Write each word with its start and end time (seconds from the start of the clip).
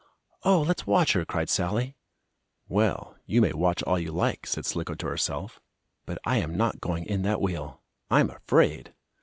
"Oh, 0.41 0.61
let's 0.61 0.87
watch 0.87 1.13
her!" 1.13 1.25
cried 1.25 1.47
Sallie. 1.47 1.95
"Well, 2.67 3.17
you 3.27 3.39
may 3.39 3.53
watch 3.53 3.83
all 3.83 3.99
you 3.99 4.11
like," 4.11 4.47
said 4.47 4.65
Slicko 4.65 4.95
to 4.95 5.05
herself, 5.05 5.59
"but 6.07 6.17
I 6.25 6.37
am 6.37 6.57
not 6.57 6.81
going 6.81 7.05
in 7.05 7.21
that 7.21 7.39
wheel. 7.39 7.81
I'm 8.09 8.31
afraid!" 8.31 8.95